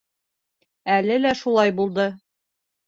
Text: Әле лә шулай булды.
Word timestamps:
Әле 0.95 1.21
лә 1.21 1.37
шулай 1.43 1.77
булды. 1.83 2.11